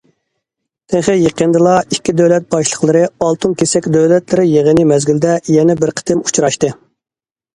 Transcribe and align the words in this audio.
تېخى 0.93 1.13
يېقىندىلا 1.17 1.73
ئىككى 1.95 2.13
دۆلەت 2.21 2.47
باشلىقلىرى 2.55 3.03
ئالتۇن 3.25 3.53
كېسەك 3.63 3.89
دۆلەتلىرى 3.97 4.45
يىغىنى 4.53 4.85
مەزگىلىدە 4.93 5.35
يەنە 5.59 5.77
بىر 5.83 5.93
قېتىم 6.01 6.25
ئۇچراشتى. 6.25 6.71